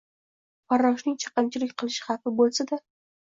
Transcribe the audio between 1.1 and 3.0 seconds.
chaqimchilik qilish xavfi bo‘lsa-da